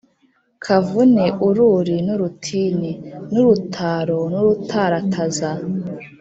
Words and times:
«kavune 0.63 1.25
ururi 1.47 1.97
n'urutini/ 2.05 2.91
n'urutaro 3.31 4.19
n'urutarataza/ 4.31 5.51